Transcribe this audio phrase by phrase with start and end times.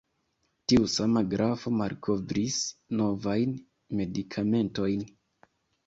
[0.71, 2.59] Tiu sama grafo malkovris
[3.03, 3.57] novajn
[4.05, 5.11] medikamentojn.